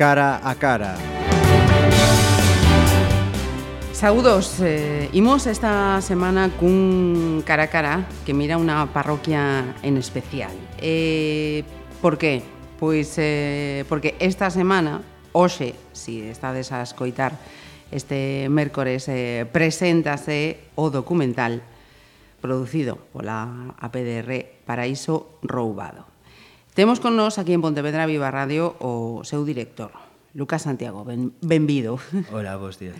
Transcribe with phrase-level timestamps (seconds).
[0.00, 0.96] cara a cara.
[3.92, 10.56] Saúdos, eh, imos esta semana cun cara a cara que mira unha parroquia en especial.
[10.80, 11.68] Eh,
[12.00, 12.40] por qué?
[12.80, 15.04] Pois eh, porque esta semana,
[15.36, 17.36] hoxe, si estades a escoitar
[17.92, 21.60] este mércores, eh, preséntase o documental
[22.40, 26.09] producido pola APDR Paraíso Roubado.
[26.74, 29.90] Temos con nós aquí en Pontevedra Viva Radio o seu director,
[30.38, 31.02] Lucas Santiago.
[31.02, 31.98] Ben, benvido.
[32.30, 32.94] Hola, bons días.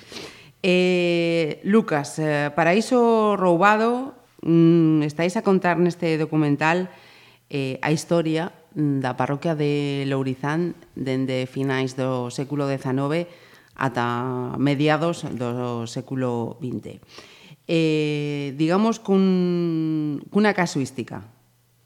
[0.63, 6.91] Eh, Lucas, eh, Paraíso Roubado, mm, estáis a contar neste documental
[7.47, 13.31] eh, a historia mm, da parroquia de Lourizán dende finais do século XIX
[13.79, 16.99] ata mediados do século XX.
[17.71, 21.23] Eh, digamos cun, cunha casuística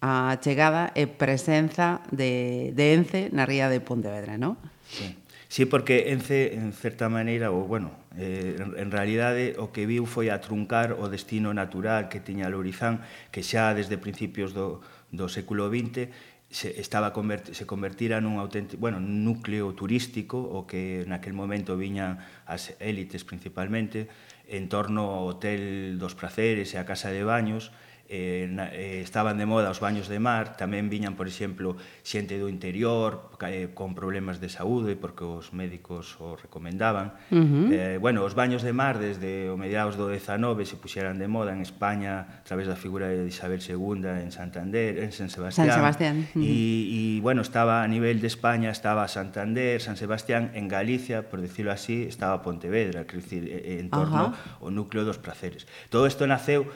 [0.05, 4.61] a chegada e presenza de, de Ence na ría de Pontevedra, non?
[4.85, 5.17] Sí.
[5.49, 10.29] Sí, porque Ence, en certa maneira, ou bueno, eh, en realidade o que viu foi
[10.29, 13.01] a truncar o destino natural que tiña Lourizán,
[13.33, 16.11] que xa desde principios do, do século XX
[16.51, 22.21] se estaba convert, se convertira nun auténtico, bueno, núcleo turístico o que naquel momento viñan
[22.45, 24.11] as élites principalmente
[24.51, 27.73] en torno ao hotel dos praceres e a casa de baños
[28.15, 31.75] eh, na, eh, estaban de moda os baños de mar, tamén viñan, por exemplo,
[32.07, 37.19] xente do interior eh, con problemas de saúde porque os médicos o recomendaban.
[37.35, 37.67] Uh -huh.
[37.75, 41.51] eh, bueno, os baños de mar desde o mediados do 19 se puxeran de moda
[41.51, 45.67] en España a través da figura de Isabel II en Santander, en San Sebastián.
[45.67, 46.17] San Sebastián.
[46.35, 46.47] Uh -huh.
[46.47, 51.43] y, y, bueno, estaba a nivel de España, estaba Santander, San Sebastián, en Galicia, por
[51.43, 54.63] decirlo así, estaba Pontevedra, quer decir, en torno uh -huh.
[54.63, 55.67] ao núcleo dos placeres.
[55.91, 56.71] Todo isto naceu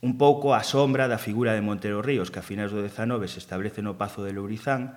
[0.00, 3.42] un pouco a sombra da figura de Montero Ríos, que a finais do 19 se
[3.42, 4.94] establece no Pazo de Lourizán,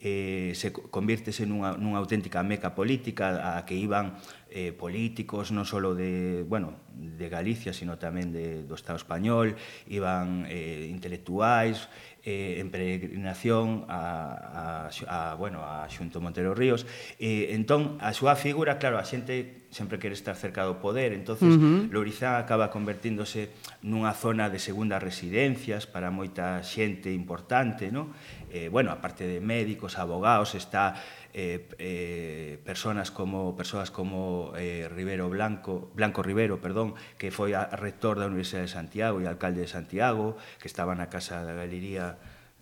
[0.00, 4.14] eh, se convirtese nunha, nunha auténtica meca política a que iban
[4.48, 9.58] eh, políticos non só de, bueno, de Galicia, sino tamén de, do Estado español,
[9.90, 11.90] iban eh, intelectuais,
[12.28, 16.84] eh, en peregrinación a, a, a, bueno, a Xunto Montero Ríos.
[17.16, 21.56] Eh, entón, a súa figura, claro, a xente sempre quere estar cerca do poder, entonces
[21.56, 21.92] uh -huh.
[21.92, 23.48] Lourizán acaba convertíndose
[23.80, 28.12] nunha zona de segundas residencias para moita xente importante, no?
[28.52, 30.96] Eh, bueno, aparte de médicos, abogados, está
[31.34, 37.68] eh, eh, personas como persoas como eh, Rivero Blanco, Blanco Rivero, perdón, que foi a
[37.68, 42.16] rector da Universidade de Santiago e alcalde de Santiago, que estaba na Casa da Galería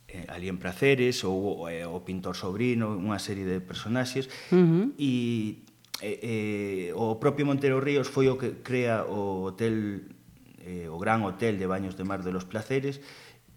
[0.09, 4.84] eh, ali en Praceres, ou eh, o pintor Sobrino, unha serie de personaxes, uh -huh.
[4.98, 5.62] e
[6.03, 10.10] eh, eh, o propio Montero Ríos foi o que crea o hotel
[10.66, 13.00] eh, o gran hotel de Baños de Mar de los Placeres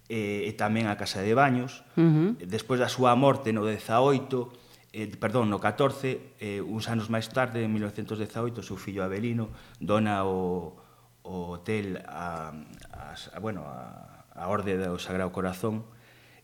[0.08, 1.82] eh, e tamén a Casa de Baños.
[1.98, 2.46] Uh -huh.
[2.46, 4.59] Despois da súa morte no 18
[4.92, 9.50] eh, perdón, no 14, eh, uns anos máis tarde, en 1918, o seu fillo Abelino
[9.78, 10.74] dona o,
[11.22, 12.50] o hotel a,
[12.90, 15.86] a, a, bueno, a, a Orde do Sagrado Corazón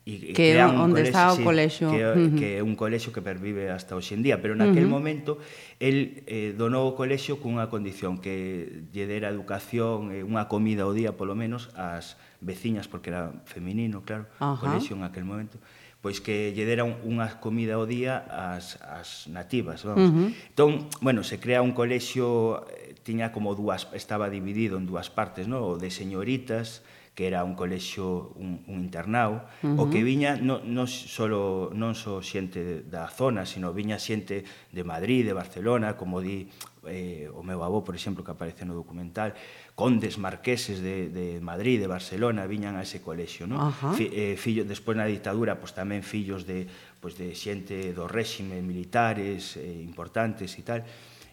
[0.07, 2.39] e, que é onde colexo, está o colexo que, uh -huh.
[2.39, 4.97] que é un colexo que pervive hasta hoxe en día pero naquel uh -huh.
[5.03, 5.43] momento
[5.83, 10.87] el eh, donou o colexo cunha condición que lle dera educación e eh, unha comida
[10.87, 14.63] ao día polo menos ás veciñas porque era feminino, claro, uh -huh.
[14.63, 15.59] colexo en aquel momento
[16.07, 20.07] pois que lle deran unha comida ao día ás, ás nativas, vamos.
[20.07, 20.29] Uh -huh.
[20.55, 25.51] Entón, bueno, se crea un colexio eh, tiña como dúas, estaba dividido en dúas partes,
[25.51, 25.67] no?
[25.67, 26.87] o de señoritas
[27.17, 29.81] que era un colexio, un, un internau, uh -huh.
[29.81, 34.83] o que viña non, non, solo, non só xente da zona, sino viña xente de
[34.85, 36.53] Madrid, de Barcelona, como di
[36.85, 39.33] eh, o meu avó, por exemplo, que aparece no documental,
[39.73, 43.73] condes marqueses de, de Madrid, de Barcelona, viñan a ese colexio, non?
[43.97, 46.69] Fi, eh, fillo, despois na dictadura, pois tamén fillos de,
[47.01, 50.85] pois de xente do réxime, militares eh, importantes e tal.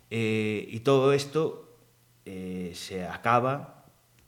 [0.08, 1.76] Eh, e todo isto
[2.24, 3.83] eh, se acaba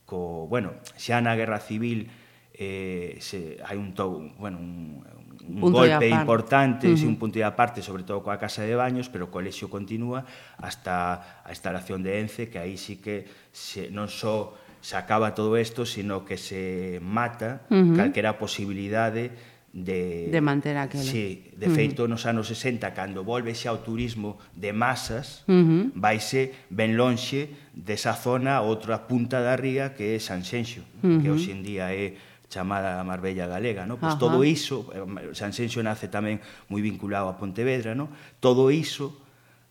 [0.06, 2.07] co, bueno, xa na Guerra Civil
[2.54, 5.04] eh, se, hai un, to, bueno, un,
[5.50, 7.07] un punto golpe importante, uh -huh.
[7.07, 10.24] un punto de aparte, sobre todo coa Casa de Baños, pero o colexio continúa
[10.57, 14.56] hasta a instalación de Ence, que aí sí que se, non só
[14.86, 17.98] se acaba todo isto, sino que se mata uh -huh.
[17.98, 21.04] calquera posibilidade de de, de manter aquela.
[21.04, 22.16] Sí, de feito uh -huh.
[22.16, 25.92] nos anos 60 cando volve xa o turismo de masas, uh -huh.
[25.92, 31.19] vaise ben lonxe desa zona a outra punta da ría que é Sanxenxo, uh -huh.
[31.19, 32.16] que hoxe en día é
[32.48, 34.00] chamada Marbella Galega, no?
[34.00, 34.24] Pois Ajá.
[34.24, 36.39] todo iso, eh, Sanxenxo nace tamén
[36.72, 38.07] moi vinculado a Pontevedra, no?
[38.39, 39.25] Todo iso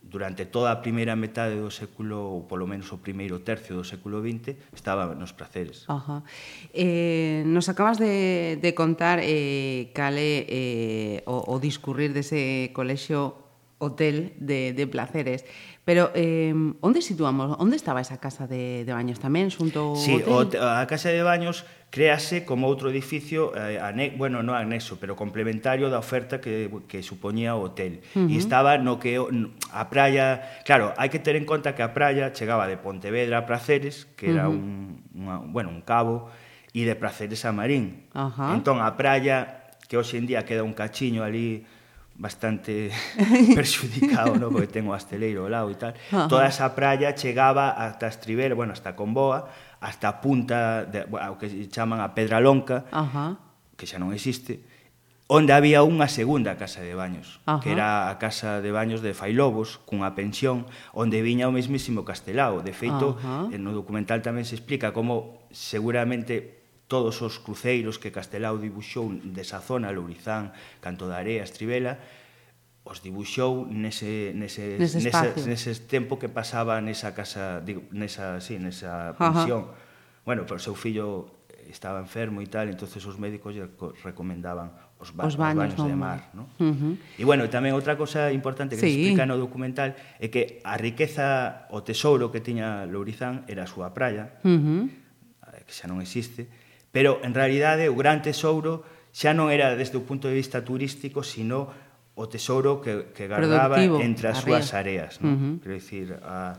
[0.05, 4.21] durante toda a primeira metade do século, ou polo menos o primeiro tercio do século
[4.21, 5.83] XX, estaba nos praceres.
[5.89, 6.21] Ajá.
[6.73, 13.44] Eh, nos acabas de, de contar eh, cale eh, o, o discurrir dese colexio
[13.77, 15.45] hotel de, de placeres.
[15.85, 17.57] Pero eh, onde situamos?
[17.59, 20.57] Onde estaba esa casa de, de baños tamén xunto ao sí, hotel?
[20.57, 21.61] O, a casa de baños
[21.93, 27.05] créase como outro edificio eh, ane, bueno, non anexo, pero complementario da oferta que, que
[27.05, 28.01] supoñía o hotel.
[28.17, 28.33] Uh -huh.
[28.33, 32.33] E estaba no que a praia, claro, hai que ter en conta que a praia
[32.33, 34.57] chegaba de Pontevedra a Praceres, que era uh -huh.
[34.57, 36.33] un, unha, bueno, un cabo,
[36.73, 38.09] e de Praceres a Marín.
[38.11, 38.57] Uh -huh.
[38.57, 41.63] Entón a praia que hoxe en día queda un cachiño ali
[42.15, 42.91] bastante
[43.55, 44.49] perxudicado, no?
[44.49, 45.93] porque ten o asteleiro ao lado e tal.
[46.11, 46.27] Ajá.
[46.31, 49.51] Toda esa praia chegaba ata Estribera, bueno, hasta Comboa,
[49.83, 53.35] hasta a punta, de, bueno, o que chaman a Pedra Lonca, Ajá.
[53.75, 54.63] que xa non existe,
[55.27, 57.59] onde había unha segunda casa de baños, Ajá.
[57.59, 62.63] que era a casa de baños de Failobos, cunha pensión, onde viña o mesmísimo Castelao.
[62.63, 63.51] De feito, Ajá.
[63.51, 69.57] Eh, no documental tamén se explica como seguramente todos os cruceiros que Castelao dibuxou desa
[69.61, 71.97] zona, Lourizán, Canto da Area, Estribela,
[72.85, 78.61] os dibuxou nese, nese, nese, nese, nese tempo que pasaba nesa casa, digo, nesa, sí,
[78.61, 79.73] nesa pensión.
[80.21, 83.65] Bueno, pero o seu fillo estaba enfermo e tal, entonces os médicos lle
[84.05, 84.69] recomendaban
[85.01, 86.29] os, ba os baños, os baños de mar.
[86.37, 86.45] No?
[86.61, 86.93] Uh -huh.
[87.17, 88.89] E bueno, tamén outra cosa importante que sí.
[88.89, 93.69] se explica no documental é que a riqueza, o tesouro que tiña Lourizán era a
[93.69, 94.83] súa praia, uh eh, -huh.
[95.65, 96.45] que xa non existe,
[96.95, 101.27] Pero, en realidade, o gran tesouro xa non era desde o punto de vista turístico,
[101.27, 101.67] sino
[102.15, 105.19] o tesouro que, que guardaba Productivo, entre as súas areas.
[105.19, 105.27] Non?
[105.27, 105.53] Uh -huh.
[105.59, 106.55] Quero dicir, a,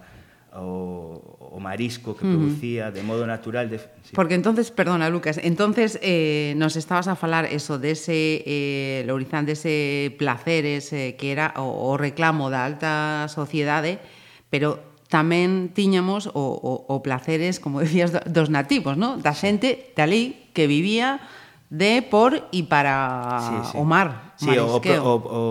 [0.61, 2.97] o, o marisco que producía uh -huh.
[2.97, 3.73] de modo natural.
[3.73, 4.13] De, sí.
[4.13, 9.49] Porque entonces, perdona Lucas, entonces eh, nos estabas a falar eso de ese, eh, Lourizán,
[9.49, 14.05] de ese placeres eh, que era o, o reclamo da alta sociedade,
[14.53, 19.19] pero tamén tiñamos o, o, o placeres, como decías, dos nativos, ¿no?
[19.19, 20.23] da xente de ali
[20.53, 21.23] que vivía
[21.71, 23.75] de, por e para sí, sí.
[23.75, 24.35] o mar.
[24.39, 25.43] Sí, o, o, o,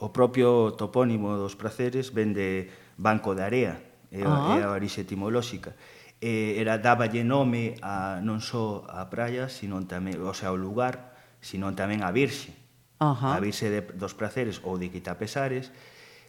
[0.00, 3.74] o propio topónimo dos placeres ven de Banco de Area,
[4.10, 4.70] é ah.
[4.70, 5.74] a orixe etimolóxica.
[6.22, 11.14] Eh, era dáballe nome a non só a praia, sino tamén, o sea, ao lugar,
[11.42, 12.54] sino tamén a virxe.
[13.02, 13.34] Ajá.
[13.34, 15.74] A virxe de, dos placeres ou de Quitapesares,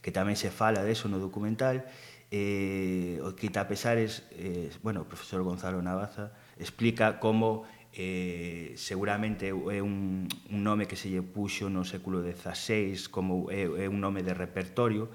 [0.02, 1.86] que tamén se fala deso no documental,
[2.32, 7.64] eh, o Quita Pesares, eh, bueno, o profesor Gonzalo Navaza, explica como
[7.96, 13.64] eh, seguramente é un, un nome que se lle puxo no século XVI como é,
[13.64, 15.08] é un nome de repertorio,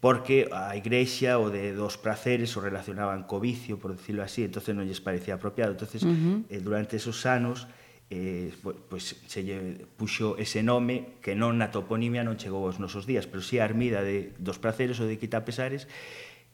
[0.00, 4.72] porque a igrexa o de dos praceres o relacionaban co vicio, por decirlo así, entonces
[4.72, 5.76] non lles parecía apropiado.
[5.76, 6.36] Entonces, uh -huh.
[6.48, 7.68] eh, durante esos anos
[8.08, 12.78] eh, pues, pues, se lle puxo ese nome que non na toponimia non chegou aos
[12.78, 15.84] nosos días, pero si sí a Armida de dos praceres ou de Quitapesares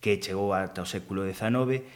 [0.02, 1.86] que chegou ata o século XIX,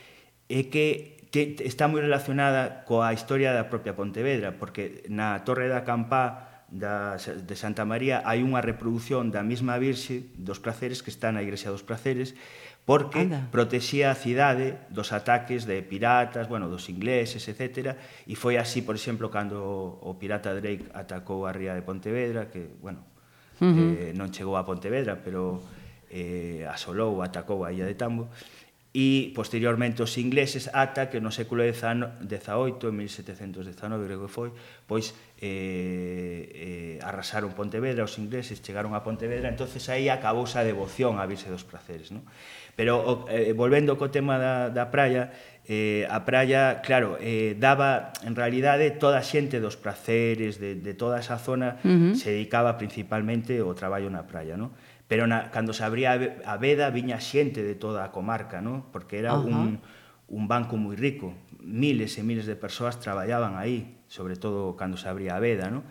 [0.47, 5.82] e que te, está moi relacionada coa historia da propia Pontevedra, porque na Torre da
[5.82, 11.35] Campá da, de Santa María hai unha reproducción da mesma Virxe dos Praceres que está
[11.35, 12.38] na Igrexa dos Praceres,
[12.87, 13.50] porque Anda.
[13.50, 17.99] protexía a cidade dos ataques de piratas, bueno, dos ingleses, etc.
[18.31, 19.59] E foi así, por exemplo, cando
[19.99, 23.02] o pirata Drake atacou a ría de Pontevedra, que, bueno,
[23.59, 23.91] uh -huh.
[23.99, 25.59] eh, non chegou a Pontevedra, pero
[26.16, 28.32] eh, asolou, atacou a illa de Tambo,
[28.96, 34.49] e posteriormente os ingleses ata que no século XVIII, 1719 creo que foi,
[34.88, 41.20] pois eh, eh, arrasaron Pontevedra, os ingleses chegaron a Pontevedra, entonces aí acabou a devoción
[41.20, 42.08] á Virxe dos Praceres.
[42.08, 42.25] No?
[42.73, 45.28] Pero o, eh, volvendo co tema da, da praia,
[45.68, 50.92] eh, a praia, claro, eh, daba en realidade toda a xente dos praceres de, de
[50.96, 52.12] toda esa zona uh -huh.
[52.16, 54.56] se dedicaba principalmente ao traballo na praia.
[54.56, 54.73] No?
[55.06, 58.90] Pero na, cando se abría a veda viña xente de toda a comarca, ¿no?
[58.90, 59.54] porque era uh -huh.
[59.54, 59.70] un,
[60.26, 61.34] un banco moi rico.
[61.62, 65.70] Miles e miles de persoas traballaban aí, sobre todo cando se abría a veda.
[65.70, 65.86] ¿no?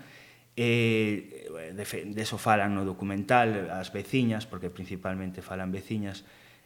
[0.55, 6.23] E, eh, de, fe, de eso falan no documental as veciñas, porque principalmente falan veciñas,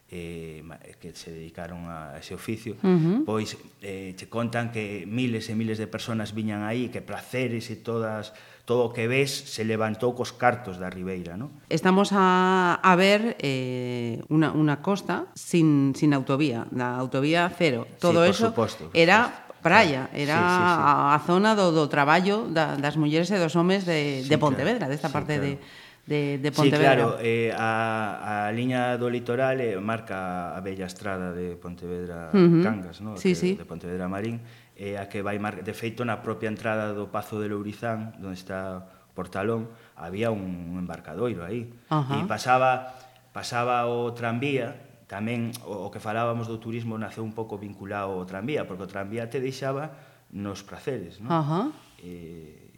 [0.10, 3.18] eh, eh que se dedicaron a ese oficio, uh -huh.
[3.26, 7.82] pois eh, che contan que miles e miles de personas viñan aí, que placeres e
[7.82, 8.34] todas
[8.70, 11.34] todo o que ves se levantou cos cartos da Ribeira.
[11.34, 11.50] No?
[11.74, 17.90] Estamos a, a ver eh, una, una costa sin, sin autovía, da autovía cero.
[17.98, 20.86] Todo sí, eso suposto, era praia, era sí, sí, sí.
[20.86, 24.38] A, a zona do, do traballo da, das mulleres e dos homes de, sí, de
[24.38, 24.94] Pontevedra, claro.
[24.94, 25.58] desta parte claro.
[25.58, 26.94] de de, de Pontevedra.
[26.94, 32.34] Sí, claro, eh, a, a liña do litoral eh, marca a bella estrada de Pontevedra
[32.34, 32.64] uh -huh.
[32.66, 33.14] Cangas, no?
[33.18, 33.50] Sí, que, sí.
[33.54, 34.42] de Pontevedra Marín,
[34.80, 35.60] é a que vai mar...
[35.60, 39.68] De feito, na propia entrada do Pazo de Lourizán, onde está o portalón,
[40.00, 41.68] había un embarcadoiro aí.
[41.92, 42.24] Uh -huh.
[42.24, 42.96] E pasaba,
[43.36, 44.80] pasaba o tranvía,
[45.12, 48.90] tamén o, o que falábamos do turismo naceu un pouco vinculado ao tranvía, porque o
[48.90, 50.00] tranvía te deixaba
[50.32, 51.28] nos praceres, non?
[51.28, 51.66] Uh -huh.
[52.00, 52.72] eh,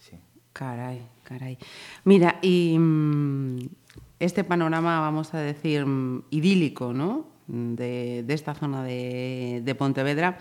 [0.00, 0.16] sí.
[0.56, 1.60] Carai, carai.
[2.08, 3.68] Mira, e mm,
[4.16, 7.34] este panorama, vamos a decir, mm, idílico, ¿no?
[7.46, 10.38] de, de esta zona de, de Pontevedra,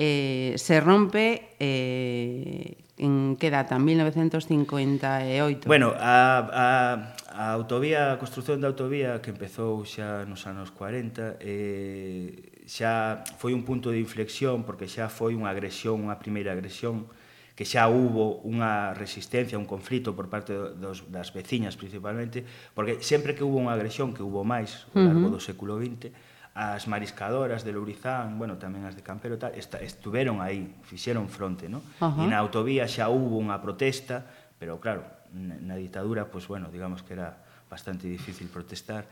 [0.00, 3.78] eh, se rompe eh, en que data?
[3.78, 5.68] 1958.
[5.68, 11.36] Bueno, a, a, a autovía, a construción da autovía que empezou xa nos anos 40
[11.44, 17.04] eh, xa foi un punto de inflexión porque xa foi unha agresión, unha primeira agresión
[17.52, 22.40] que xa hubo unha resistencia, un conflito por parte dos, das veciñas principalmente,
[22.72, 25.36] porque sempre que hubo unha agresión, que hubo máis ao largo uh -huh.
[25.36, 26.08] do século XX,
[26.54, 31.70] as mariscadoras de Lourizán, bueno, tamén as de Campero tal, esta, estuveron aí, fixeron fronte,
[31.70, 31.82] ¿no?
[32.02, 32.24] Uh -huh.
[32.24, 34.26] E na autovía xa hubo unha protesta,
[34.58, 37.38] pero claro, na ditadura, pois pues, bueno, digamos que era
[37.70, 39.06] bastante difícil protestar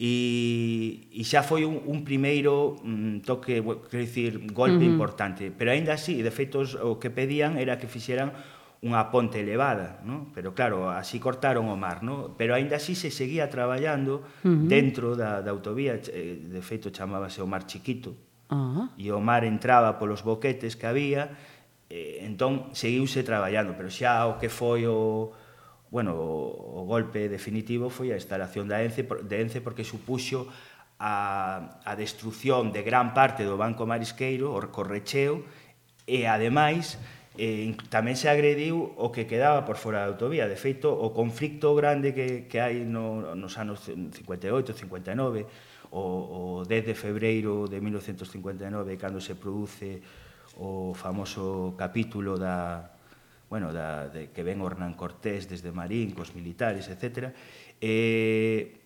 [0.00, 4.96] e, e xa foi un, un primeiro mm, toque, quero dicir, golpe uh -huh.
[4.96, 8.32] importante, pero aínda así, de feito o que pedían era que fixeran
[8.80, 10.32] unha ponte elevada, no?
[10.32, 12.32] pero claro, así cortaron o mar, no?
[12.40, 14.64] pero aínda así se seguía traballando uh -huh.
[14.72, 18.16] dentro da, da autovía, eh, de feito chamábase o mar chiquito,
[18.48, 18.86] uh -huh.
[18.96, 21.36] e o mar entraba polos boquetes que había,
[21.92, 25.36] eh, entón seguiuse traballando, pero xa o que foi o
[25.90, 30.48] bueno, o, o golpe definitivo foi a instalación da ENCE, de ENCE porque supuxo
[30.96, 35.44] a, a destrucción de gran parte do Banco Marisqueiro, o correcheo,
[36.06, 36.96] e ademais
[37.40, 40.44] eh, tamén se agrediu o que quedaba por fora da autovía.
[40.44, 45.48] De feito, o conflicto grande que, que hai no, nos anos 58, 59,
[45.96, 50.04] o, o 10 de febreiro de 1959, cando se produce
[50.60, 52.92] o famoso capítulo da,
[53.48, 57.32] bueno, da, de, que ven Hernán Cortés desde Marín, cos militares, etc.
[57.80, 58.79] Eh,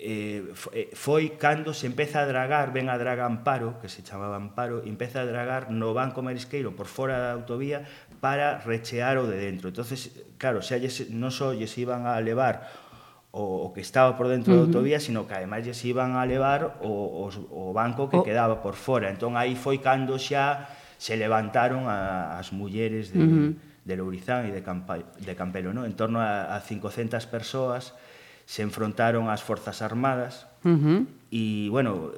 [0.00, 4.38] Eh, eh, foi cando se empeza a dragar, ven a draga Amparo, que se chamaba
[4.38, 7.82] Amparo, empeza a dragar no Banco Marisqueiro por fora da autovía
[8.22, 9.74] para rechear o de dentro.
[9.74, 12.70] entonces claro, xa lles, non só lles iban a levar
[13.34, 14.70] o, o que estaba por dentro uh -huh.
[14.70, 18.26] da autovía, sino que ademais lles iban a levar o, o, o banco que oh.
[18.26, 19.10] quedaba por fora.
[19.10, 23.50] Entón aí foi cando xa se levantaron a, as mulleres de, uh -huh.
[23.82, 25.82] de Lourizán e de, Campa, de Campelo, no?
[25.82, 27.98] en torno a, a 500 persoas
[28.48, 31.00] se enfrontaron ás forzas armadas uh -huh.
[31.28, 32.16] e, bueno,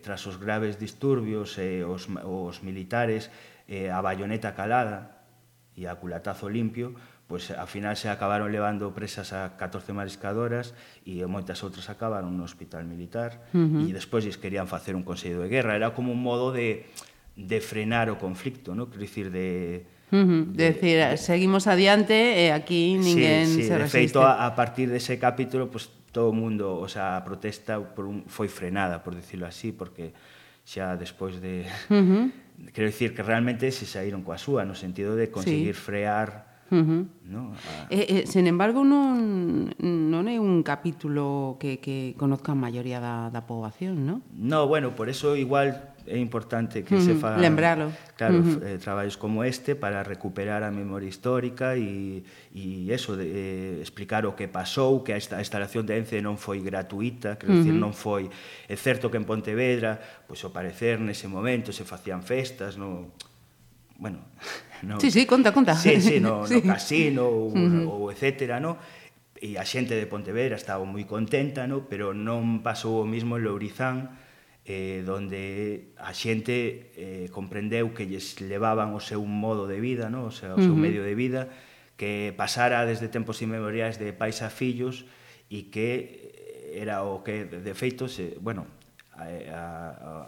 [0.00, 3.28] tras os graves disturbios e eh, os, os militares
[3.68, 5.20] eh, a bayoneta calada
[5.76, 6.96] e a culatazo limpio,
[7.28, 10.72] pois pues, ao final se acabaron levando presas a 14 mariscadoras
[11.04, 13.84] e eh, moitas outras acabaron no hospital militar uh -huh.
[13.84, 16.88] e despois lles querían facer un consello de guerra, era como un modo de
[17.36, 18.88] de frenar o conflicto, no?
[18.88, 20.42] Quer dicir de Uh -huh.
[20.54, 23.98] Decir, seguimos adiante e aquí ninguén sí, sí, se resiste.
[23.98, 27.24] De feito, a, a partir dese de capítulo, pues, todo o mundo, o sea, a
[27.26, 30.14] protesta por un, foi frenada, por decirlo así, porque
[30.64, 31.66] xa despois de...
[31.90, 32.24] Uh -huh.
[32.72, 35.82] Quero dicir que realmente se saíron coa súa, no sentido de conseguir sí.
[35.82, 37.06] frear Uh -huh.
[37.30, 37.54] no?
[37.54, 37.86] a...
[37.94, 43.30] eh, eh, sen embargo non, non é un capítulo que, que conozca a maioría da,
[43.30, 44.26] da poboación, non?
[44.34, 47.92] No, bueno, por eso igual é importante que mm, se fagan lembralo.
[48.16, 48.62] claro, mm -hmm.
[48.62, 52.22] eh, traballos como este para recuperar a memoria histórica e,
[52.54, 56.22] e eso, de, eh, explicar o que pasou, que a, esta, a instalación de ENCE
[56.22, 57.66] non foi gratuita, quero mm -hmm.
[57.66, 58.30] decir, non foi...
[58.70, 63.12] É certo que en Pontevedra, pois ao parecer, nese momento se facían festas, no,
[63.98, 64.18] bueno,
[64.82, 65.74] no, Sí, sí, conta, conta.
[65.74, 66.60] Sí, sí, no, sí.
[66.60, 67.84] no casino ou, mm -hmm.
[67.88, 68.76] ou etcétera, no?
[69.36, 71.84] E a xente de Pontevedra estaba moi contenta, no?
[71.88, 74.16] Pero non pasou o mismo en Lourizán,
[74.66, 80.26] eh, donde a xente eh, comprendeu que lles levaban o seu modo de vida, no?
[80.26, 80.84] o, seu, o seu uh -huh.
[80.90, 81.46] medio de vida,
[81.94, 85.06] que pasara desde tempos inmemoriais de pais a fillos
[85.46, 88.66] e que eh, era o que, de feito, se, bueno,
[89.14, 89.62] a, a,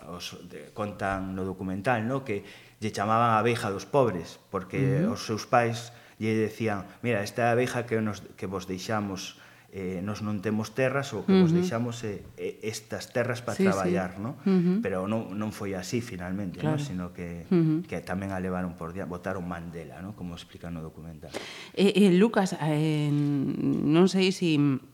[0.07, 2.23] a, os, de, contan no documental, no?
[2.23, 2.47] que
[2.79, 5.19] lle chamaban a abeja dos pobres, porque uh -huh.
[5.19, 5.91] os seus pais
[6.23, 9.35] lle decían, mira, esta abeja que, nos, que vos deixamos
[9.71, 11.43] eh, nos non temos terras, o que uh -huh.
[11.45, 12.25] vos deixamos eh,
[12.65, 14.25] estas terras para sí, traballar, sí.
[14.25, 14.41] ¿no?
[14.43, 14.77] Uh -huh.
[14.81, 16.81] pero non, non foi así finalmente, claro.
[16.81, 16.85] ¿no?
[16.85, 17.79] sino que, uh -huh.
[17.85, 20.17] que tamén a levaron por día, botaron Mandela, ¿no?
[20.17, 21.31] como explica no documental.
[21.77, 24.57] Eh, eh, Lucas, eh, non sei se...
[24.59, 24.89] Si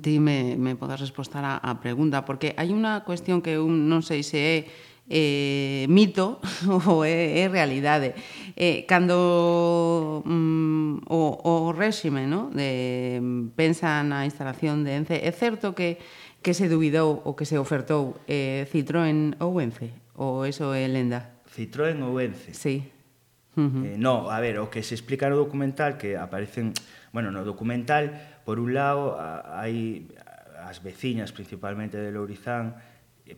[0.00, 4.00] ti me, me podes respostar a, a pregunta, porque hai unha cuestión que eu non
[4.00, 4.56] sei se é
[5.08, 6.40] eh, mito
[6.88, 8.14] ou é, é realidade.
[8.56, 12.50] Eh, cando mm, o, o réxime no?
[12.50, 15.98] de, mm, pensa na instalación de Ence, é certo que,
[16.40, 19.90] que se duvidou o que se ofertou eh, Citroën ou Ence?
[20.16, 21.42] Ou eso é lenda?
[21.50, 22.54] Citroën ou Ence?
[22.54, 22.94] Sí.
[23.54, 23.84] Uh -huh.
[23.86, 26.74] eh, no, a ver, o que se explica no documental que aparecen,
[27.12, 30.06] bueno, no documental por un lado hai
[30.64, 32.74] as veciñas principalmente de Lourizán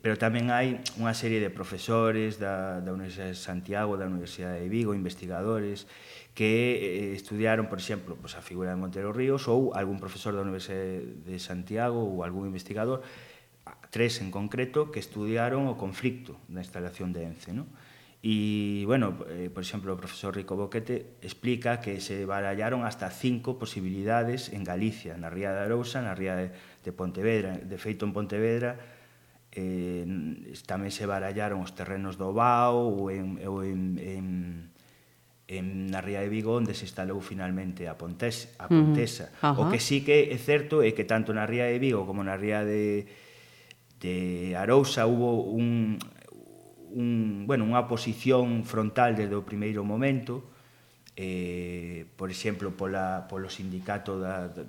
[0.03, 4.67] pero tamén hai unha serie de profesores da, da Universidade de Santiago, da Universidade de
[4.67, 5.87] Vigo, investigadores
[6.35, 10.43] que eh, estudiaron, por exemplo, pues, a figura de Montero Ríos ou algún profesor da
[10.43, 13.07] Universidade de Santiago ou algún investigador,
[13.95, 17.55] tres en concreto, que estudiaron o conflicto da instalación de ENCE.
[17.55, 17.71] ¿no?
[18.27, 23.55] E, bueno, eh, por exemplo, o profesor Rico Boquete explica que se barallaron hasta cinco
[23.55, 26.51] posibilidades en Galicia, na Ría de Arousa, na Ría de,
[26.83, 27.55] de Pontevedra.
[27.55, 28.96] De feito, en Pontevedra,
[29.57, 30.05] eh,
[30.69, 34.27] tamén se barallaron os terrenos do Bao ou en, ou en, en,
[35.49, 39.33] en na Ría de Vigo onde se instalou finalmente a, Pontes, a Pontesa.
[39.41, 39.61] Uh -huh.
[39.65, 42.37] O que sí que é certo é que tanto na Ría de Vigo como na
[42.37, 43.09] Ría de,
[44.05, 45.97] de Arousa hubo un,
[46.93, 50.56] un, bueno, unha posición frontal desde o primeiro momento,
[51.17, 54.63] eh, por exemplo, pola, polo sindicato da, da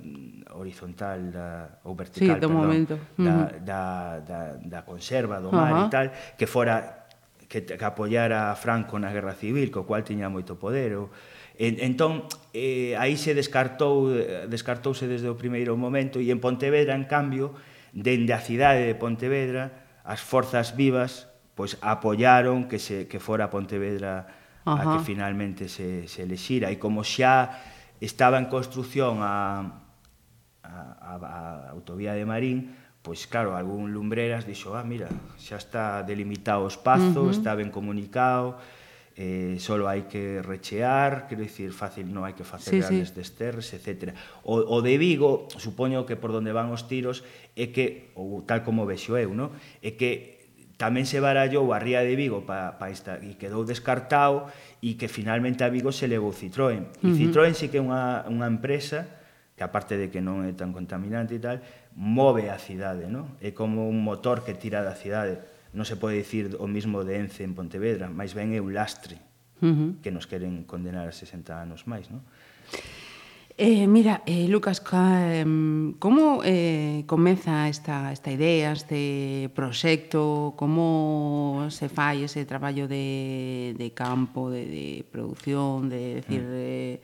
[0.55, 2.95] horizontal da, ou vertical, sí, do perdón, momento.
[3.19, 3.59] Da, uh -huh.
[3.59, 3.81] da,
[4.23, 5.87] da, da conserva, do mar uh -huh.
[5.87, 6.07] e tal,
[6.39, 7.07] que fora
[7.51, 10.95] que, que apoyara a Franco na Guerra Civil, co cual tiña moito poder.
[10.95, 11.11] Ou,
[11.59, 12.23] en, entón,
[12.55, 14.07] eh, aí se descartou,
[14.47, 17.51] descartouse desde o primeiro momento e en Pontevedra, en cambio,
[17.91, 21.27] dende a cidade de Pontevedra, as forzas vivas
[21.57, 24.29] pois apoyaron que se que fora Pontevedra
[24.67, 24.83] Ajá.
[24.83, 26.67] a que finalmente se, se elexira.
[26.67, 27.55] E como xa
[28.03, 29.79] estaba en construción a,
[30.59, 35.07] a, a, a autovía de Marín, pois claro, algún lumbreras dixo, ah, mira,
[35.39, 37.35] xa está delimitado o espazo, uh -huh.
[37.35, 38.59] está ben comunicado,
[39.15, 43.17] eh, solo hai que rechear, quero dicir, fácil non hai que facer sí, grandes sí.
[43.17, 44.13] desterres, etc.
[44.45, 47.25] O, o de Vigo, supoño que por donde van os tiros,
[47.57, 49.55] é que, ou tal como vexo eu, no?
[49.81, 50.36] é que
[50.77, 54.47] tamén se barallou a Ría de Vigo pa, pa esta, e quedou descartado
[54.79, 56.85] e que finalmente a Vigo se levou Citroën.
[57.01, 57.17] E uh -huh.
[57.17, 59.17] Citroën sí que é unha, unha empresa
[59.57, 61.57] que aparte de que non é tan contaminante e tal,
[61.97, 63.41] move a cidade, non?
[63.41, 65.41] É como un motor que tira da cidade.
[65.73, 69.17] Non se pode dicir o mismo de Ence en Pontevedra, máis ben é un lastre
[69.17, 69.89] uh -huh.
[70.05, 72.21] que nos queren condenar a 60 anos máis, non?
[73.59, 82.23] Eh, mira, eh, Lucas, como eh, comeza esta, esta idea, este proxecto, como se fai
[82.23, 86.41] ese traballo de, de campo, de, de producción, de decir...
[86.41, 86.51] Mm.
[86.51, 87.01] De,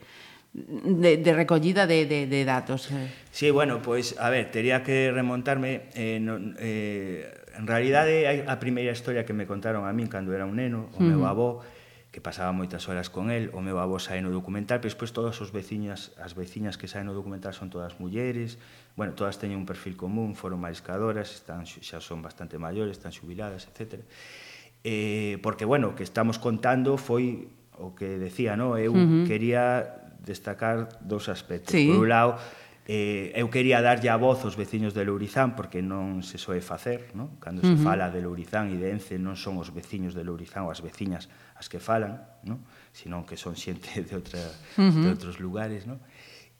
[0.54, 2.88] de, de recollida de, de, de datos.
[3.32, 7.26] Sí, bueno, pois, pues, a ver, tería que remontarme eh, no, eh,
[7.58, 11.02] en realidade a primeira historia que me contaron a min cando era un neno, o
[11.02, 11.26] meu mm.
[11.26, 11.66] avó,
[12.14, 15.34] que pasaba moitas horas con el, o meu avó sae no documental, pero despois todas
[15.42, 18.62] os veciñas, as veciñas que saen no documental son todas mulleres,
[18.94, 23.66] bueno, todas teñen un perfil común, foron mariscadoras, están, xa son bastante maiores, están xubiladas,
[23.66, 24.06] etc.
[24.86, 27.50] Eh, porque, bueno, o que estamos contando foi
[27.82, 28.78] o que decía, no?
[28.78, 29.26] eu uh -huh.
[29.26, 31.74] quería destacar dos aspectos.
[31.74, 31.90] Sí.
[31.90, 32.38] Por un lado,
[32.86, 37.16] Eh, eu quería darlle a voz aos veciños de Lourizán porque non se soe facer,
[37.16, 37.40] non?
[37.40, 37.88] Cando se uh -huh.
[37.88, 41.32] fala de Lourizán e de Ence non son os veciños de Lourizán ou as veciñas
[41.56, 42.60] as que falan, non?
[42.92, 45.00] Sino que son xente de outra uh -huh.
[45.00, 45.96] de outros lugares, non?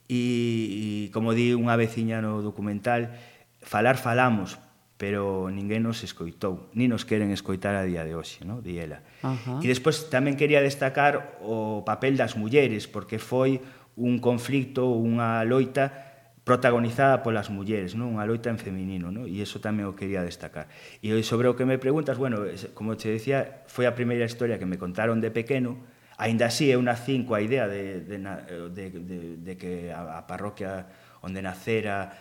[0.09, 3.13] E, e como di unha veciña no documental,
[3.61, 4.57] falar falamos,
[4.97, 8.65] pero ninguén nos escoitou, ni nos queren escoitar a día de hoxe, non?
[8.65, 9.05] Di ela.
[9.21, 9.61] Uh -huh.
[9.61, 13.61] E despois tamén quería destacar o papel das mulleres porque foi
[14.01, 16.14] un conflito, unha loita
[16.45, 18.13] protagonizada polas mulleres, non?
[18.13, 19.25] Unha loita en feminino, non?
[19.25, 20.69] E iso tamén o quería destacar.
[21.01, 22.45] E sobre o que me preguntas, bueno,
[22.77, 25.81] como te decía, foi a primeira historia que me contaron de pequeno,
[26.21, 30.87] aínda así eu nací coa idea de, de, de, de, de que a, a parroquia
[31.25, 32.13] onde nacera,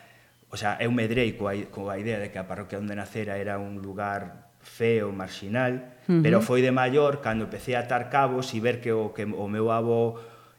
[0.48, 3.84] o sea, eu medrei coa, coa idea de que a parroquia onde nacera era un
[3.84, 6.24] lugar feo, marxinal, uh -huh.
[6.24, 9.52] pero foi de maior cando empecé a atar cabos e ver que o, que o
[9.52, 10.16] meu avó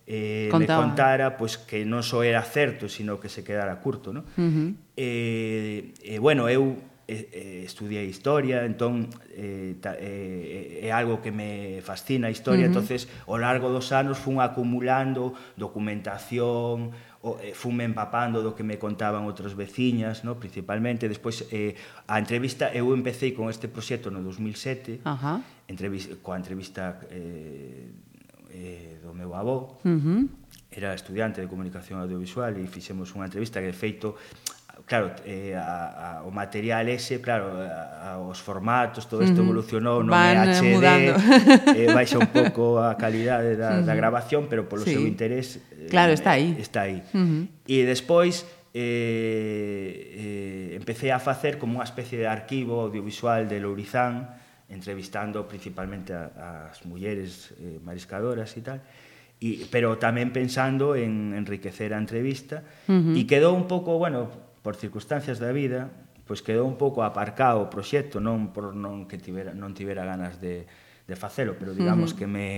[0.06, 0.82] eh, Contaba.
[0.84, 4.24] contara pois que non só era certo, sino que se quedara curto, No?
[4.36, 4.68] Uh -huh.
[4.96, 6.76] eh, eh, bueno, eu
[7.08, 12.32] eh, eh, estudiei historia, entón eh, ta, eh, eh, é algo que me fascina a
[12.32, 12.80] historia, uh -huh.
[12.80, 16.92] entonces ao largo dos anos fun acumulando documentación,
[17.24, 20.36] o, eh, fume empapando do que me contaban outros veciñas, no?
[20.36, 21.08] principalmente.
[21.08, 21.72] Despois, eh,
[22.04, 25.40] a entrevista, eu empecé con este proxecto no 2007, Ajá.
[25.64, 27.88] Entrevista, coa entrevista eh,
[28.54, 30.30] eh, do meu avó, uh -huh.
[30.70, 34.14] era estudiante de comunicación audiovisual e fixemos unha entrevista que, de feito,
[34.86, 39.42] claro, eh, a, a, o material ese, claro, a, a, os formatos, todo isto uh
[39.42, 39.50] -huh.
[39.50, 43.86] evolucionou, non Van, HD, eh, eh, baixa un pouco a calidade da, uh -huh.
[43.86, 44.94] da grabación, pero polo sí.
[44.94, 45.58] seu interés...
[45.74, 46.54] Eh, claro, está aí.
[46.58, 47.02] Está aí.
[47.10, 47.42] Uh -huh.
[47.66, 54.43] E despois, eh, eh, empecé a facer como unha especie de arquivo audiovisual de Lourizán,
[54.68, 58.80] entrevistando principalmente as mulleres eh, mariscadoras e tal,
[59.40, 63.18] y, pero tamén pensando en enriquecer a entrevista, uh -huh.
[63.18, 64.32] e quedou un pouco, bueno,
[64.64, 65.92] por circunstancias da vida,
[66.24, 70.40] pois quedou un pouco aparcado o proxecto, non por non que tivera, non tivera ganas
[70.40, 70.64] de,
[71.04, 72.18] de facelo, pero digamos uh -huh.
[72.18, 72.48] que me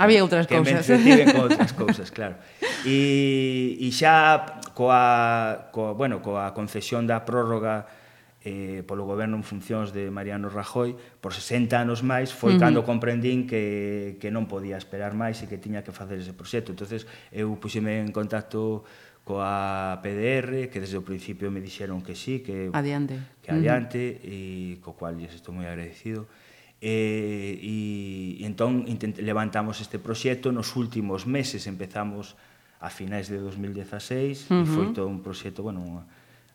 [0.00, 0.88] Había outras que cousas.
[0.88, 2.40] Que me con outras cousas, claro.
[2.88, 7.99] E, e xa coa, coa, bueno, coa concesión da prórroga
[8.42, 12.62] eh, polo goberno en funcións de Mariano Rajoy por 60 anos máis foi uh -huh.
[12.62, 16.72] cando comprendín que, que non podía esperar máis e que tiña que facer ese proxecto
[16.72, 18.88] entonces eu puxeme en contacto
[19.28, 24.24] coa PDR que desde o principio me dixeron que sí que adiante, que adiante uh
[24.24, 24.80] -huh.
[24.80, 26.24] e co cual lles estou moi agradecido
[26.80, 32.40] eh, e, e entón intent, levantamos este proxecto nos últimos meses empezamos
[32.80, 34.64] a finais de 2016 uh -huh.
[34.64, 36.08] e foi todo un proxecto bueno, unha,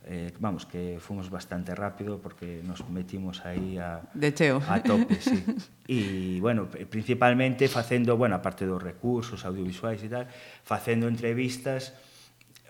[0.05, 4.61] eh, vamos, que fomos bastante rápido porque nos metimos aí a, de cheo.
[4.61, 5.43] a tope, sí.
[5.85, 10.25] E, bueno, principalmente facendo, bueno, aparte dos recursos audiovisuais e tal,
[10.65, 11.93] facendo entrevistas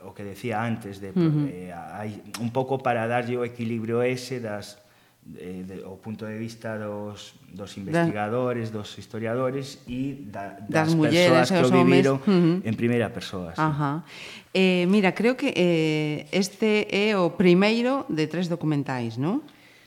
[0.04, 1.48] o que decía antes de uh -huh.
[1.48, 4.85] eh, hai un pouco para darlle o equilibrio ese das
[5.34, 10.70] eh, de, o punto de vista dos, dos investigadores, da, dos historiadores e da, das,
[10.70, 12.30] das mulleres, persoas que o viviron homes.
[12.30, 12.70] Uh -huh.
[12.70, 13.58] en primeira persoa.
[13.58, 13.62] Sí.
[13.62, 14.06] Ajá.
[14.54, 19.42] Eh, mira, creo que eh, este é o primeiro de tres documentais, non?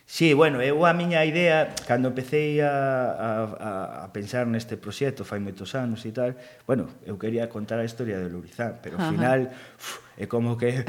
[0.09, 5.37] Sí, bueno, eu a miña idea, cando empecé a, a, a pensar neste proxecto fai
[5.37, 6.33] moitos anos e tal,
[6.65, 9.53] bueno, eu quería contar a historia de Lurizán, pero ao final...
[9.77, 10.81] Uf, é como que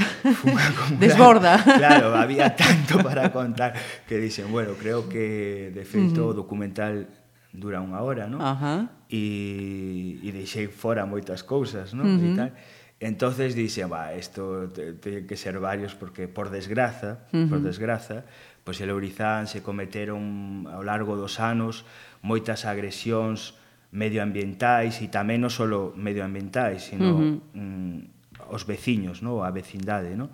[1.03, 1.60] desborda.
[1.84, 3.75] Claro, había tanto para contar
[4.08, 6.39] que dicen, bueno, creo que de feito uh -huh.
[6.39, 7.12] o documental
[7.51, 8.39] dura unha hora, ¿no?
[8.39, 8.88] Ajá.
[9.12, 12.08] E, e deixei fora moitas cousas, ¿no?
[12.08, 12.34] Uh -huh.
[12.34, 12.51] E tal.
[12.99, 17.49] Entonces dixe, va, isto ten que ser varios porque por desgraza, uh -huh.
[17.53, 18.25] por desgraza,
[18.69, 21.89] pois en Lourizán se cometeron ao largo dos anos
[22.21, 23.58] moitas agresións
[23.89, 25.65] medioambientais e tamén non só
[25.97, 27.34] medioambientais, sino uh -huh.
[27.58, 29.41] mm, os veciños, no?
[29.41, 30.29] a vecindade, no?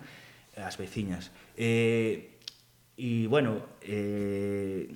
[0.52, 1.32] as veciñas.
[1.56, 2.36] Eh,
[3.00, 4.92] e, bueno, eh,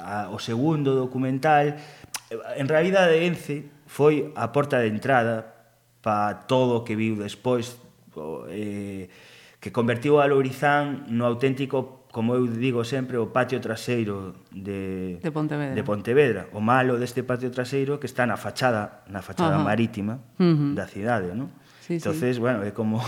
[0.00, 1.76] a, o segundo documental,
[2.32, 5.44] en realidad de Ence foi a porta de entrada
[6.00, 7.76] para todo o que viu despois,
[8.48, 9.12] eh,
[9.60, 15.30] que convertiu a Lourizán no auténtico como eu digo sempre, o patio traseiro de, de,
[15.30, 15.74] Pontevedra.
[15.74, 16.42] de Pontevedra.
[16.52, 19.64] O malo deste patio traseiro que está na fachada na fachada Ajá.
[19.64, 20.72] marítima uh -huh.
[20.74, 21.52] da cidade, non?
[21.84, 22.40] Sí, entonces, sí.
[22.40, 23.00] bueno, é como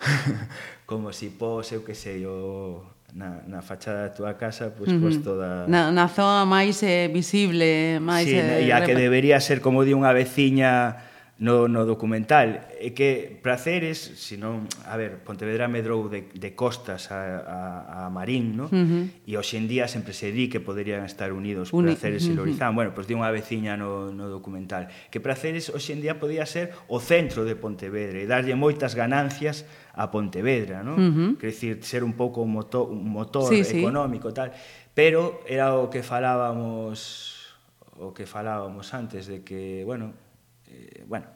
[0.90, 2.80] como si pos, eu que sei, o
[3.14, 5.02] na, na fachada da túa casa, pois pues, uh -huh.
[5.02, 5.66] pues toda...
[5.68, 8.24] Na, na zona máis eh, visible, eh, máis...
[8.24, 11.09] Sí, eh, e a que debería ser, como di unha veciña
[11.40, 17.08] no, no documental é que Praceres, se non, a ver, Pontevedra medrou de, de costas
[17.08, 17.58] a, a,
[18.04, 18.68] a Marín, no?
[18.68, 19.04] Uh -huh.
[19.24, 22.36] E hoxe en día sempre se di que poderían estar unidos Uni Praceres uh -huh.
[22.36, 22.76] e Lorizán.
[22.76, 26.44] Bueno, pois pues, di unha veciña no, no documental que Praceres hoxe en día podía
[26.44, 29.64] ser o centro de Pontevedra e darlle moitas ganancias
[29.96, 31.00] a Pontevedra, no?
[31.00, 31.30] Uh -huh.
[31.40, 34.36] Quer dicir, ser un pouco un motor, un motor sí, económico sí.
[34.36, 34.52] tal,
[34.92, 37.32] pero era o que falábamos
[37.96, 40.12] o que falábamos antes de que, bueno,
[40.70, 41.26] eh, bueno,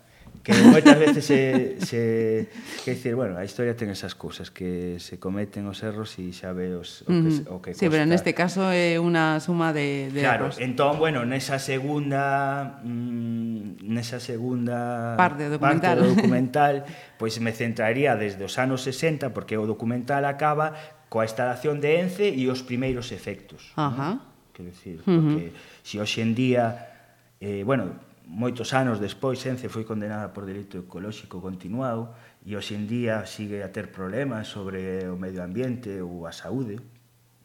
[0.45, 2.49] que moitas veces se, se
[2.85, 6.53] que decir, bueno, a historia ten esas cousas que se cometen os erros e xa
[6.53, 7.81] ve os, o que, o que costa.
[7.81, 10.61] Sí, pero neste caso é unha suma de, de claro, erros.
[10.61, 16.75] Claro, entón, bueno, nesa segunda mmm, nesa segunda parte do documental, parte do documental
[17.17, 20.77] pois me centraría desde os anos 60 porque o documental acaba
[21.09, 23.73] coa instalación de Ence e os primeiros efectos.
[23.81, 24.21] Ajá.
[24.21, 24.35] ¿no?
[24.53, 25.81] Quero decir, porque uh -huh.
[25.81, 26.93] se si hoxe en día
[27.41, 32.89] eh, bueno, moitos anos despois Ence foi condenada por delito ecolóxico continuado e hoxe en
[32.89, 36.81] día sigue a ter problemas sobre o medio ambiente ou a saúde,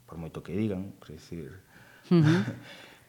[0.08, 1.60] por moito que digan, por decir.
[2.10, 2.42] Uh -huh.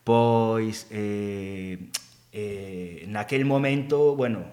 [0.04, 1.90] pois eh,
[2.34, 4.44] eh, naquel momento, bueno,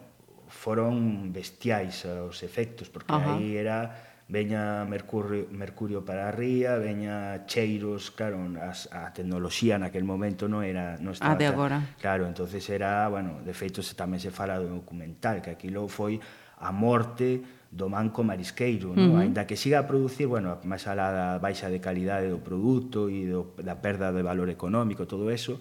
[0.47, 3.38] foron bestiais os efectos, porque uh -huh.
[3.38, 10.03] aí era veña mercurio, mercurio para a ría, veña cheiros, claro, as, a tecnoloxía naquel
[10.03, 11.31] momento non era non estaba.
[11.31, 11.77] A de agora.
[11.95, 16.19] Claro, entonces era, bueno, de feito se tamén se fala do documental que aquilo foi
[16.59, 17.39] a morte
[17.71, 18.99] do manco marisqueiro, no?
[18.99, 19.15] uh -huh.
[19.15, 19.23] no?
[19.23, 23.31] aínda que siga a producir, bueno, máis alá da baixa de calidade do produto e
[23.31, 25.59] do, da perda de valor económico, todo eso,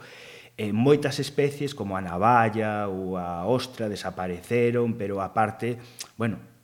[0.59, 5.79] eh, moitas especies como a navalla ou a ostra desapareceron, pero aparte,
[6.19, 6.56] bueno,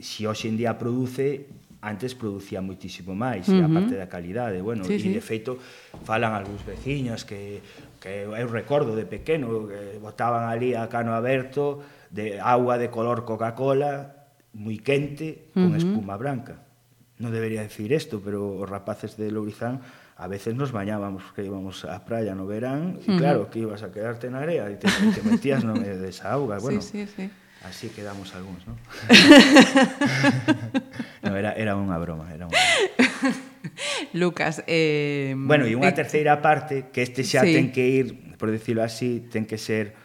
[0.00, 1.46] si hoxe en día produce
[1.78, 3.62] antes producía moitísimo máis, uh -huh.
[3.62, 5.14] e a parte da calidade, bueno, sí, e sí.
[5.14, 5.62] de feito
[6.02, 7.62] falan algúns veciños que
[8.02, 13.26] que eu recordo de pequeno que botaban ali a cano aberto de agua de color
[13.26, 14.18] Coca-Cola
[14.58, 15.78] moi quente con uh -huh.
[15.78, 16.66] espuma branca.
[17.18, 19.82] Non debería decir isto, pero os rapaces de Lourizán
[20.18, 23.14] a veces nos bañábamos porque íbamos á praia no verán uh -huh.
[23.14, 26.34] e claro que ibas a quedarte na area e te, te metías no medio desa
[26.34, 26.82] auga, bueno.
[26.82, 27.24] Sí, sí, sí.
[27.64, 28.72] Así quedamos algúns, ¿no?
[31.22, 32.54] no, era, era unha broma, era unha
[34.12, 35.34] Lucas, eh...
[35.34, 37.58] Bueno, e unha eh, terceira parte que este xa sí.
[37.58, 39.98] ten que ir, por decirlo así, ten que ser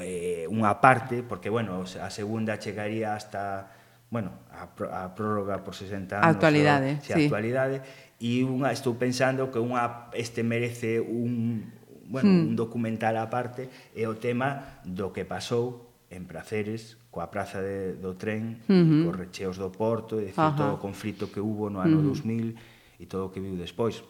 [0.00, 3.76] eh, unha parte, porque, bueno, a segunda chegaría hasta,
[4.08, 6.24] bueno, a, a prórroga por 60 anos.
[6.24, 7.28] Actualidade, o, sí.
[7.28, 7.84] Actualidade,
[8.16, 11.68] e unha, estou pensando que unha, este merece un,
[12.08, 12.48] bueno, hmm.
[12.48, 15.83] un documental aparte, é o tema do que pasou
[16.14, 19.02] en Praceres, coa praza de, do tren, uh -huh.
[19.10, 20.56] cos recheos do Porto, e dicir, Ajá.
[20.56, 22.22] todo o conflito que hubo no ano uh -huh.
[22.22, 22.54] 2000
[23.02, 24.02] e todo o que viu despois.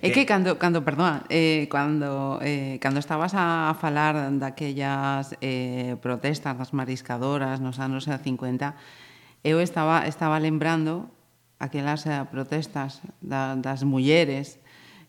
[0.00, 6.56] É que, cando, cando perdona, eh, cando, eh, cando estabas a falar daquellas eh, protestas
[6.56, 8.72] das mariscadoras nos anos eh, 50,
[9.44, 11.12] eu estaba, estaba lembrando
[11.60, 14.58] aquelas eh, protestas da, das mulleres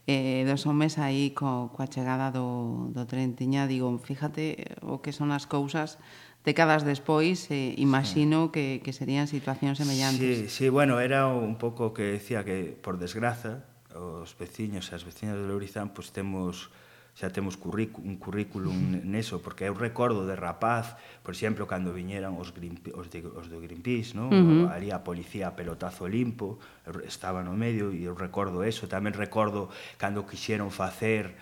[0.08, 3.36] eh, dos homes aí co, coa chegada do, do tren.
[3.36, 6.00] Tiña, digo, fíjate o que son as cousas
[6.47, 8.51] décadas despois, eh, imagino sí.
[8.55, 10.47] que, que serían situacións semellantes.
[10.47, 15.03] Sí, sí, bueno, era un pouco que decía que, por desgraza, os veciños e as
[15.03, 16.71] veciñas de Lourizán, pois pues, temos
[17.17, 20.93] xa temos currículum, un currículum neso, porque eu recordo de rapaz,
[21.25, 24.29] por exemplo, cando viñeran os, os, de, os do Greenpeace, non?
[24.29, 24.63] Uh -huh.
[24.69, 26.62] ali a policía a pelotazo limpo,
[27.10, 31.33] estaba no medio, e eu recordo eso, tamén recordo cando quixeron facer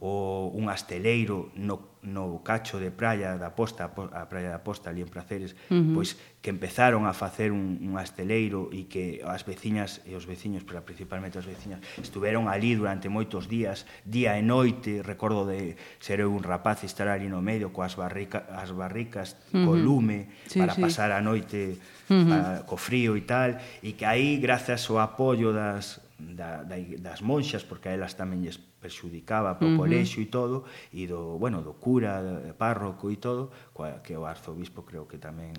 [0.00, 5.04] o un asteleiro no, no cacho de praia da Posta, a praia da Posta ali
[5.04, 5.92] en Praceres, uh -huh.
[5.92, 10.64] pois que empezaron a facer un, un asteleiro e que as veciñas e os veciños,
[10.64, 16.24] pero principalmente as veciñas, estiveron ali durante moitos días, día e noite, recordo de ser
[16.24, 19.64] eu un rapaz e estar ali no medio coas barrica, as barricas, uh -huh.
[19.68, 20.80] co lume, sí, para sí.
[20.80, 21.76] pasar a noite
[22.08, 22.24] uh -huh.
[22.24, 27.20] para, co frío e tal, e que aí, grazas ao apoio das, da, da, das
[27.20, 29.80] monxas, porque a elas tamén lles perxudicaba pro uh -huh.
[29.84, 34.24] colexio e todo, e do, bueno, do cura, do párroco e todo, coa, que o
[34.24, 35.52] arzobispo creo que tamén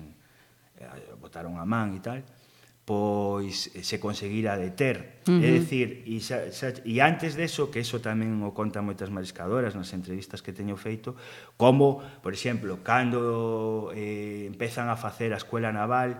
[0.76, 2.20] eh, botaron a man e tal,
[2.84, 5.22] pois eh, se conseguira deter.
[5.30, 5.46] Uh -huh.
[5.46, 9.78] É dicir, e, xa, xa, e antes deso, que eso tamén o conta moitas mariscadoras
[9.78, 11.14] nas entrevistas que teño feito,
[11.54, 16.18] como, por exemplo, cando eh, empezan a facer a escuela naval,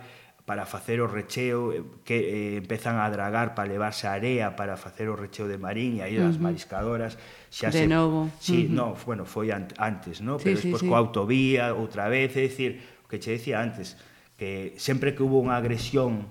[0.52, 4.76] para facer o recheo eh, que eh, empezan a dragar para levarse a area para
[4.76, 6.44] facer o recheo de marín e aí as uh -huh.
[6.44, 7.16] mariscadoras
[7.48, 8.28] xa de se, novo.
[8.36, 8.76] Sí, uh -huh.
[8.76, 10.36] no, bueno, foi an antes, ¿no?
[10.36, 10.88] Sí, pero sí, despois sí.
[10.92, 13.96] coa autovía outra vez, é dicir, o que che decía antes,
[14.36, 16.28] que sempre que hubo unha agresión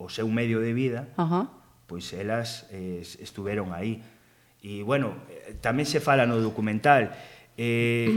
[0.00, 1.44] ao seu medio de vida, uh -huh.
[1.84, 4.00] pois elas eh, estuveron aí.
[4.64, 7.12] E bueno, eh, tamén se fala no documental
[7.60, 8.08] eh,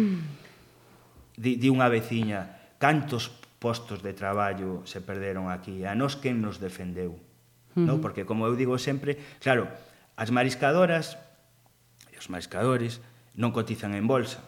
[1.35, 6.59] de, de unha veciña cantos postos de traballo se perderon aquí, a nos quen nos
[6.59, 7.15] defendeu.
[7.15, 7.87] Uh -huh.
[7.87, 7.97] non?
[8.03, 9.71] Porque, como eu digo sempre, claro,
[10.19, 11.15] as mariscadoras
[12.11, 12.99] e os mariscadores
[13.39, 14.43] non cotizan en bolsa.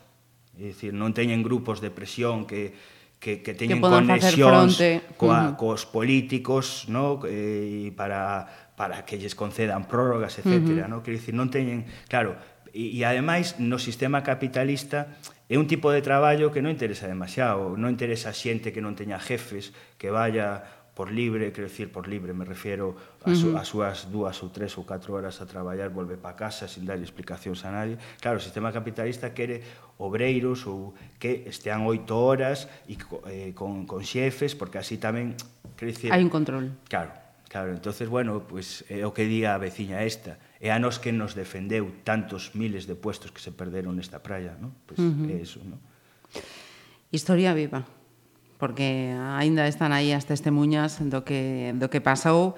[0.60, 2.76] É dicir, non teñen grupos de presión que,
[3.24, 4.76] que, que teñen que conexións
[5.16, 5.60] coa, uh -huh.
[5.60, 7.24] cos políticos no?
[7.24, 10.52] e eh, para, para que lles concedan prórrogas, etc.
[10.52, 10.92] Uh -huh.
[10.92, 11.00] no?
[11.00, 11.88] Quer dicir, non teñen...
[12.12, 12.36] Claro,
[12.76, 15.16] E, e ademais, no sistema capitalista,
[15.48, 19.00] é un tipo de traballo que non interesa demasiado, non interesa a xente que non
[19.00, 23.56] teña jefes, que vaya por libre, quero dicir, por libre, me refiero a su.
[23.56, 27.00] As súas dúas ou tres ou catro horas a traballar, volve para casa sin dar
[27.00, 28.00] explicacións a nadie.
[28.24, 29.60] Claro, o sistema capitalista quere
[30.00, 32.96] obreiros ou que estean oito horas e
[33.28, 35.36] eh, con, con xefes, porque así tamén,
[35.76, 36.16] quero dicir...
[36.16, 36.72] Hai un control.
[36.88, 37.12] Claro,
[37.52, 37.76] claro.
[37.76, 41.38] entonces bueno, pues, é o que di a veciña esta, e a nos que nos
[41.38, 44.74] defendeu tantos miles de puestos que se perderon nesta praia, non?
[44.90, 45.30] Pois uh -huh.
[45.30, 45.78] é eso, non?
[47.14, 47.86] Historia viva,
[48.58, 52.58] porque aínda están aí as testemunhas do que do que pasou.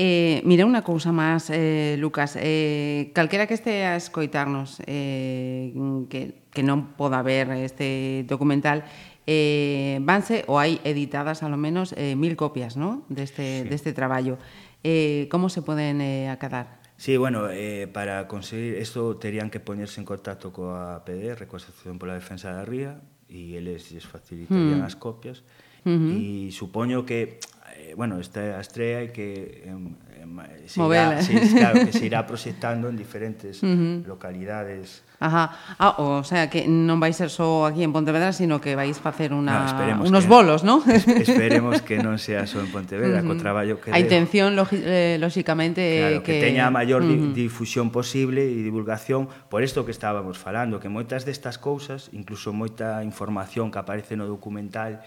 [0.00, 5.76] Eh, mira unha cousa máis, eh, Lucas, eh, calquera que este a escoitarnos eh,
[6.08, 8.80] que, que non poda ver este documental,
[9.28, 13.04] eh, vanse ou hai editadas alo menos eh, mil copias, ¿no?
[13.12, 13.68] Deste, sí.
[13.68, 14.40] deste traballo.
[14.80, 16.81] Eh, como se poden eh, acadar?
[17.02, 21.98] Sí, bueno, eh, para conseguir esto terían que poñerse en contacto coa PDR, coa Asociación
[21.98, 24.86] pola Defensa da Ría, e eles lles facilitarían mm.
[24.86, 25.42] as copias.
[25.82, 26.14] Uh -huh.
[26.14, 27.42] E supoño que,
[27.74, 31.14] eh, bueno, esta a estrela que en, Eh, eh, se Movela.
[31.14, 34.06] irá, se, claro, que se irá proxectando en diferentes uh -huh.
[34.06, 35.02] localidades.
[35.18, 35.50] Ajá.
[35.78, 39.30] Ah, o sea, que non vai ser só aquí en Pontevedra, sino que vais facer
[39.34, 40.82] una, no, unos que, bolos, ¿no?
[40.90, 43.34] Es, esperemos que non sea só en Pontevedra, uh -huh.
[43.34, 43.90] co traballo que...
[43.90, 45.18] A intención, eh.
[45.18, 46.38] Claro, que...
[46.38, 47.34] que teña a maior uh -huh.
[47.34, 53.02] difusión posible e divulgación por isto que estábamos falando, que moitas destas cousas, incluso moita
[53.06, 55.02] información que aparece no documental,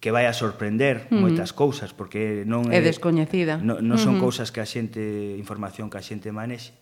[0.00, 1.20] que vai a sorprender mm.
[1.20, 3.60] moitas cousas porque non é, é descoñecida.
[3.60, 4.24] Non, non son uh -huh.
[4.32, 5.00] cousas que a xente,
[5.36, 6.72] información que a xente manexe,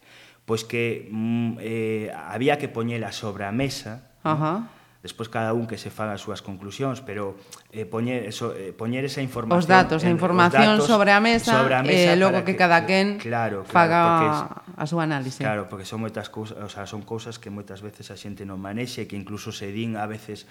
[0.47, 4.07] pois que mm, eh, había que poñela sobre a mesa.
[4.23, 4.71] Ajá.
[4.71, 4.79] ¿no?
[4.99, 7.39] Despois cada un que se faga as súas conclusións, pero
[7.71, 9.63] eh, poñer, eso, eh, poñer esa información...
[9.63, 12.67] Os datos, a información datos sobre a mesa, sobre a mesa eh, logo que, que
[12.67, 14.29] cada quen claro, claro, faga porque,
[14.75, 15.39] a súa análise.
[15.39, 18.59] Claro, porque son moitas cousas, o sea, son cousas que moitas veces a xente non
[18.59, 20.51] manexe, que incluso se din a veces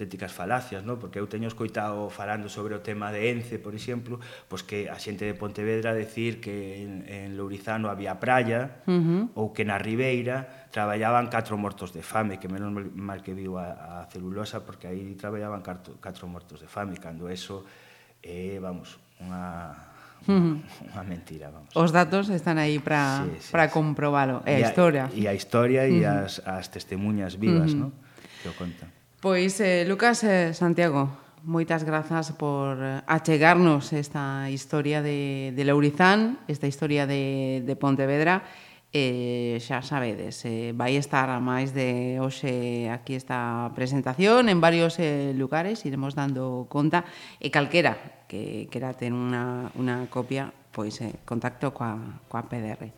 [0.00, 0.96] auténticas falacias, ¿no?
[0.96, 4.16] porque eu teño escoitado falando sobre o tema de Ence, por exemplo,
[4.48, 9.22] pois que a xente de Pontevedra decir que en, en Lourizano había praia uh -huh.
[9.36, 14.00] ou que na Ribeira traballaban catro mortos de fame, que menos mal que viu a,
[14.00, 17.68] a celulosa, porque aí traballaban catro, catro mortos de fame, cando eso
[18.24, 19.92] é, eh, vamos, unha
[20.28, 20.60] Unha,
[20.92, 21.72] unha mentira, vamos.
[21.72, 23.72] Os datos están aí para sí, sí, para sí.
[23.72, 25.04] comprobalo, é a, a historia.
[25.16, 26.28] E a historia e uh -huh.
[26.28, 27.88] as as testemunhas vivas, uh -huh.
[27.88, 28.44] ¿no?
[28.44, 28.99] Que o contan.
[29.20, 31.12] Pois, eh, Lucas eh, Santiago,
[31.44, 38.48] moitas grazas por achegarnos esta historia de, de Lourizán, esta historia de, de Pontevedra,
[38.96, 44.96] eh, xa sabedes, eh, vai estar a máis de hoxe aquí esta presentación en varios
[44.96, 47.04] eh, lugares, iremos dando conta,
[47.44, 52.88] e calquera que quera ter unha, unha copia, pois eh, contacto coa, coa PDR.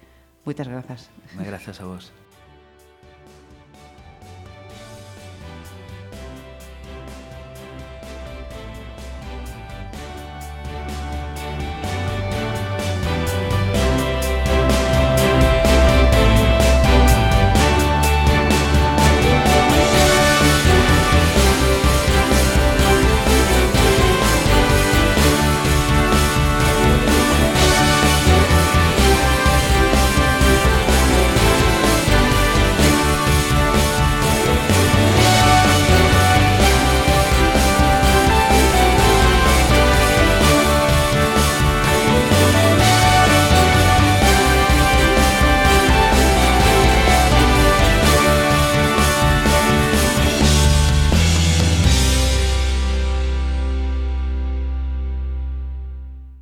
[0.46, 1.10] Moitas grazas.
[1.34, 2.21] Moitas grazas a vos.